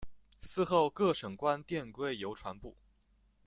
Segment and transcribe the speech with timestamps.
[0.41, 2.75] 嗣后各省官电归邮传部。